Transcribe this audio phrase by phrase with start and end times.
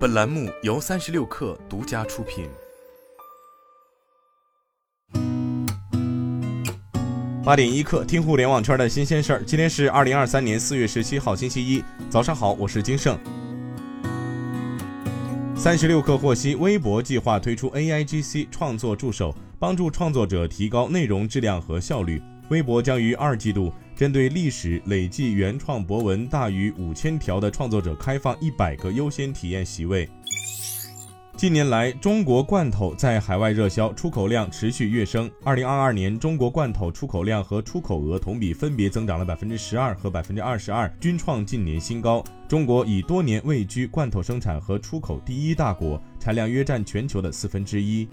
[0.00, 2.48] 本栏目由三十六氪独家出品。
[7.44, 9.42] 八点一刻，听互联网圈的新鲜事儿。
[9.44, 13.18] 今天是二零二三年四月十七号，星期一，早上好，我是金盛。
[15.54, 22.22] 三十六氪获悉，微博计划推出 AIGC 创作助手，帮助创作者提高内容质量和效率。
[22.48, 23.70] 微博将于二季度
[24.00, 30.08] 针对历史累计原创博文大于五千条的创作者开放一百个优先体验席位。
[31.36, 35.30] 近年来，中国罐头在海外热销，出口量持续跃升。
[35.44, 42.24] 二零二二年，中国罐头出口量和出口额同比分别增长了百分之十二和百分之二十二，均创近年新高。
[42.48, 48.08] 中国已多年位居罐头生产和出口第一大国，产量约占全球的四分之一。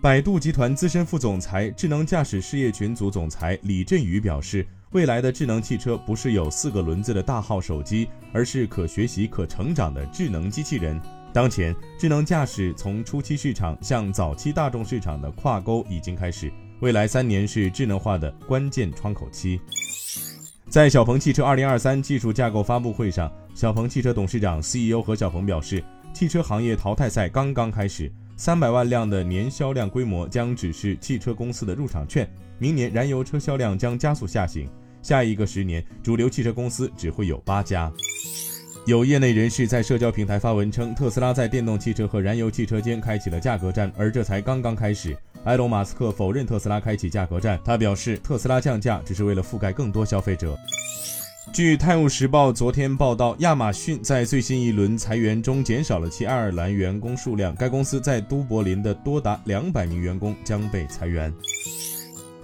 [0.00, 11.00] 百度集团资深副总裁、智能驾驶事业群组总裁李振宇表示，未来的智能汽车不是有四个轮子的大号手机，而是可学习、可成长的智能机器人。
[11.32, 19.60] 当前，智能驾驶从初期市场向早期大众市场的跨沟已经开始，未来三年是智能化的关键窗口期。
[20.68, 25.82] 在小鹏汽车2023技术架构发布会上，小鹏汽车董事长、CEO 何小鹏表示，
[26.14, 28.10] 汽车行业淘汰赛刚刚开始。
[28.38, 34.68] 三百万辆的年销量规模将只是汽车公司的入场券，明年燃油车销量将加速下行，
[35.06, 37.92] 下一个十年主流汽车公司只会有八家。
[38.86, 45.16] 有业内人士在社交平台发文称，特斯拉在电动汽车和燃油汽车间开启了价格战，而这才刚刚开始。
[45.44, 50.58] 埃隆·马斯克否认特斯拉开启价格战，他表示特斯拉降价只是为了覆盖更多消费者。
[51.52, 57.54] 据《泰晤士报》昨天报道，亚马逊在最新一轮裁员中减少了其爱尔兰员工数量。
[57.54, 61.32] 该公司在都柏林的多达两百名员工将被裁员。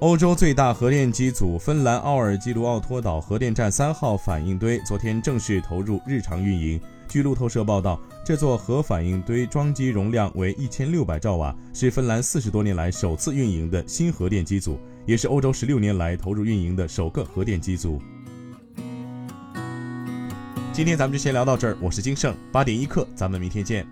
[0.03, 6.81] 欧洲最大核电机组芬兰奥尔基卢奥托岛核电站三号反应堆昨天正式投入日常运营。
[7.07, 18.03] 据路透社报道，这座核反应堆装机容量为一千六百兆瓦，是芬兰四十多年来首次运营的新核电机组，也是欧洲十六年来投入运营的首个核电机组。
[20.73, 23.87] 今天咱们就先聊到这儿，我是金盛，八点一刻，咱们明天见。